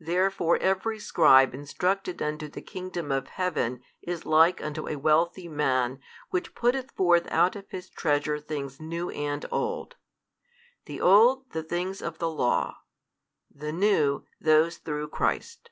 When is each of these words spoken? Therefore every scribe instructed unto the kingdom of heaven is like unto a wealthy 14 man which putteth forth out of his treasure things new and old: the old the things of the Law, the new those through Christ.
Therefore 0.00 0.56
every 0.56 0.98
scribe 0.98 1.54
instructed 1.54 2.20
unto 2.20 2.48
the 2.48 2.60
kingdom 2.60 3.12
of 3.12 3.28
heaven 3.28 3.84
is 4.02 4.26
like 4.26 4.60
unto 4.60 4.88
a 4.88 4.96
wealthy 4.96 5.42
14 5.44 5.56
man 5.56 6.00
which 6.30 6.56
putteth 6.56 6.90
forth 6.90 7.28
out 7.30 7.54
of 7.54 7.68
his 7.70 7.88
treasure 7.88 8.40
things 8.40 8.80
new 8.80 9.10
and 9.10 9.46
old: 9.52 9.94
the 10.86 11.00
old 11.00 11.48
the 11.52 11.62
things 11.62 12.02
of 12.02 12.18
the 12.18 12.28
Law, 12.30 12.78
the 13.48 13.70
new 13.70 14.24
those 14.40 14.78
through 14.78 15.06
Christ. 15.06 15.70